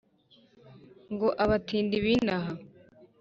[1.13, 2.53] ngo abatindi b’inaha